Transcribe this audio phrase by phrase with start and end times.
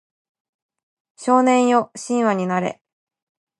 [1.15, 2.81] 少年よ神話になれ